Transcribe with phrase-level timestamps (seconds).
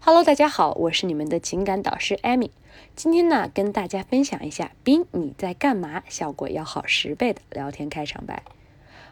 [0.00, 2.50] Hello，大家好，我是你们的情感导师 Amy。
[2.94, 8.44] 今天呢，跟大家分享一下比你在干嘛效果要好十倍的聊天开场白。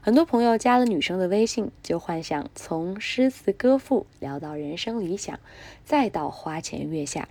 [0.01, 5.38] 很多朋友加了女生的微信，就幻想从诗词歌赋聊到人生理想，
[5.85, 7.29] 再到花前月下。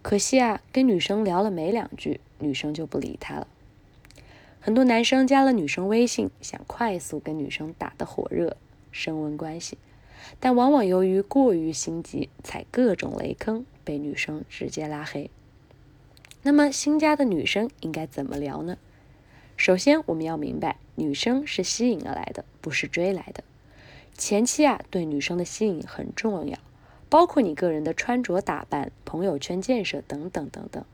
[0.00, 3.46] 可惜啊，跟女生聊了没两句，女生就不理他了。
[4.60, 8.56] 很多男生加了女生微信，想快速跟女生打得火热，
[8.90, 9.76] 升温关系。
[10.40, 15.30] 但往往由于过于心急，踩各种雷坑，被女生直接拉黑。
[16.42, 18.78] 那么新加的女生应该怎么聊呢？
[19.56, 23.42] 首先，我们要明白，女生是吸引而来的，不是追来的。
[24.16, 26.58] 前期啊，对女生的吸引很重要，
[27.08, 30.84] 包括你个人的穿着打扮、朋友圈建设等等等等。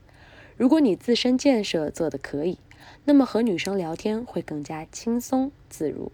[0.57, 2.57] 如果你自身建设做得可以，
[3.03, 6.11] 那么和女生聊天会更加轻松自如。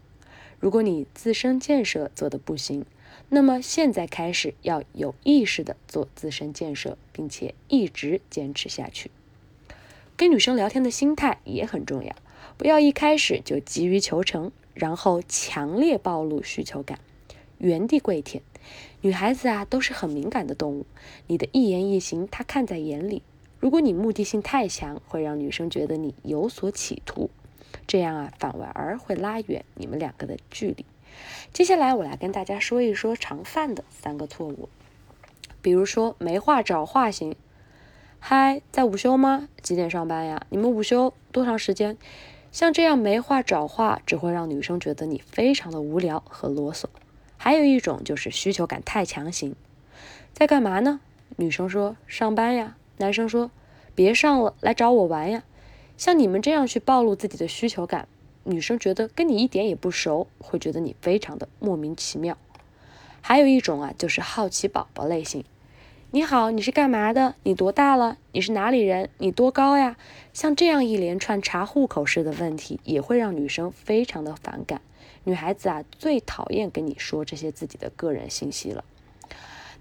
[0.59, 2.85] 如果你自身建设做得不行，
[3.29, 9.09] 那么现在开始要有意识的做自身建设，并且一直坚持下去。
[10.17, 12.15] 跟女生聊天的心态也很重要，
[12.57, 16.99] 不要一开始就急于求成，然后强烈暴露需求感，
[17.57, 18.43] 原地跪舔。
[19.01, 20.85] 女孩子啊都是很敏感的动物，
[21.27, 23.23] 你的一言一行她看在眼里。
[23.59, 27.29] 如果你目的性太强，会让女生觉得你有所企图。
[27.87, 30.85] 这样啊，反而会拉远你们两个的距离。
[31.53, 34.69] 接下来，我来跟大家说一说常犯的三个错误。
[35.61, 37.35] 比如说，没话找话型。
[38.19, 39.49] 嗨，在午休吗？
[39.61, 40.45] 几点上班呀？
[40.49, 41.97] 你们午休多长时间？
[42.51, 46.85] 像这样没话找话，只会让女生觉得你非常的无聊和啰嗦。
[47.37, 49.55] 还有一种就是需求感太强型。
[50.33, 50.99] 在干嘛呢？
[51.37, 52.75] 女生说上班呀。
[52.97, 53.49] 男生说
[53.95, 55.43] 别上了，来找我玩呀。
[55.97, 58.07] 像你们这样去暴露自己的需求感，
[58.43, 62.37] 女生觉得跟你一点也不熟，会觉得你非常的莫名其妙。
[63.21, 65.43] 还有一种啊，就是好奇宝宝类型。
[66.09, 67.35] 你好，你是干嘛的？
[67.43, 68.17] 你多大了？
[68.31, 69.09] 你是哪里人？
[69.19, 69.95] 你多高呀？
[70.33, 74.81] 像这样一连串查户口式的问题，也会让女生非常的反感。
[75.23, 78.83] 女孩子啊，最讨厌跟你说这些自己的个人信息了。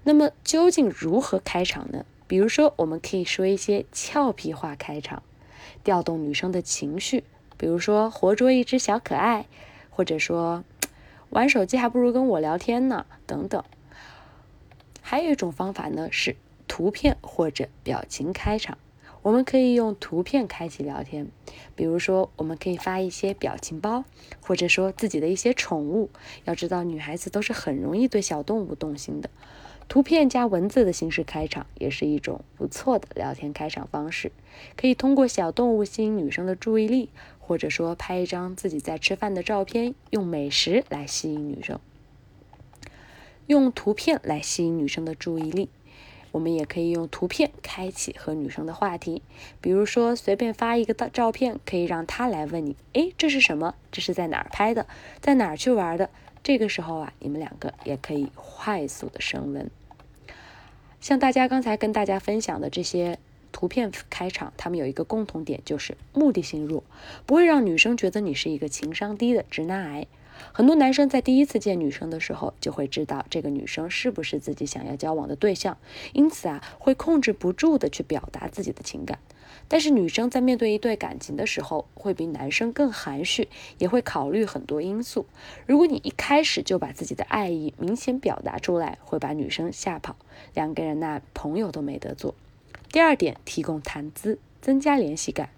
[0.03, 2.05] 那么究竟如何开场呢？
[2.27, 5.23] 比如说，我们可以说一些俏皮话开场。
[5.83, 7.23] 调动女生的情绪，
[7.61, 9.45] 比如说活捉一只小可爱，
[9.91, 10.63] 或者说
[11.29, 13.63] 玩手机还不如跟我聊天呢，等等。
[14.99, 16.35] 还有一种方法呢是
[16.67, 18.79] 图片或者表情开场，
[19.21, 21.27] 我们可以用图片开启聊天，
[21.75, 24.05] 比如说我们可以发一些表情包，
[24.41, 26.09] 或者说自己的一些宠物。
[26.45, 29.29] 要知道，女孩子都是很容易对小动物动心的。
[29.87, 34.31] 图片加文字的形式开场也是一种不错的聊天开场方式，
[34.77, 37.09] 可以通过小动物吸引女生的注意力，
[37.51, 41.81] 或者说拍一张自己在吃饭的照片，用美食来吸引女生。
[43.47, 45.67] 用图片来吸引女生的注意力，
[46.31, 49.21] 我们也可以用图片开启和女生的话题，
[49.59, 53.75] 比如说随便发一个照片，可以让她来问你，诶，这是什么？
[53.91, 54.87] 这是在哪儿拍的？
[55.19, 56.09] 在哪儿去玩的？
[56.41, 59.69] 这个时候啊，你们两个也可以快速的升温。
[61.01, 63.19] 像大家刚才跟大家分享的这些
[63.61, 66.83] 图片开场，他们有一个共同点，就是目的性弱，
[67.27, 70.07] 不会让女生觉得你是一个情商低的直男癌。
[70.51, 75.77] 很多男生在第一次见女生的时候，就会知道这个女生是不是自己想要交往的对象，
[76.13, 79.19] 因此啊，会控制不住的去表达自己的情感。
[79.67, 83.47] 但是女生在面对一对感情的时候，会比男生更含蓄，
[83.77, 85.27] 也会考虑很多因素。
[85.67, 90.15] 如果你一开始就把自己的爱意明显表达出来，会把女生吓跑，
[90.55, 92.33] 两个人那朋友都没得做。
[92.91, 95.49] 第二点，提供谈资，增加联系感。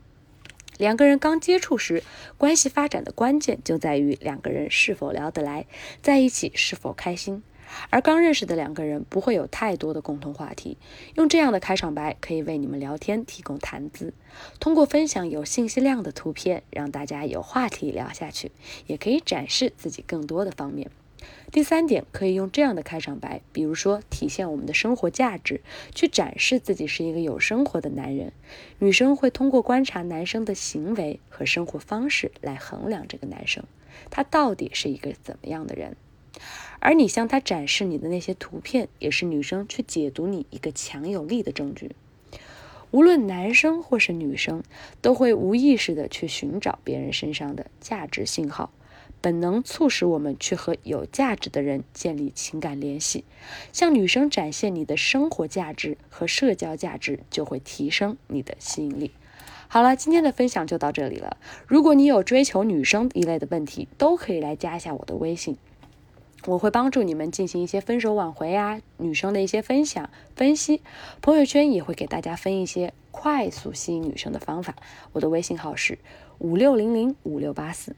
[0.78, 2.04] 两个人刚接触时，
[2.38, 5.66] 关系发展的关键就在于两个人是否聊得来，
[6.04, 7.42] 在一起是否开心。
[7.90, 10.78] 而刚认识的两个人不会有太多的共同话题，
[11.16, 14.14] 用这样的开场白可以为你们聊天提供谈资。
[14.60, 18.52] 通过分享有信息量的图片，让大家有话题聊下去，
[18.86, 20.92] 也可以展示自己更多的方面。
[21.52, 25.62] 第三点，可以用这样的开场白，比如说体现我们的生活价值，
[25.94, 28.34] 去展示自己是一个有生活的男人。
[28.80, 33.64] 女生会通过观察男生的行为和生活方式来衡量这个男生，
[34.10, 35.96] 他到底是一个怎么样的人。
[36.80, 41.92] 而你向他展示你的那些图片，也是女生去解读你一个强有力的证据。
[42.90, 44.64] 无论男生或是女生，
[45.02, 48.72] 都会无意识的去寻找别人身上的价值信号，
[49.24, 53.24] 本能促使我们去和有价值的人建立情感联系。
[53.72, 59.12] 向女生展现你的生活价值和社交价值，就会提升你的吸引力。
[59.70, 61.38] 好了，今天的分享就到这里了。
[61.66, 65.58] 如果你有追求女生一类的问题，都可以来加一下我的微信。
[66.46, 70.82] 我会帮助你们进行一些分手挽回啊，女生的一些分享分析。
[71.22, 74.76] 朋友圈也会给大家分一些快速吸引女生的方法。
[75.14, 75.98] 我的微信号是
[76.40, 77.96] 五六零零五六八四。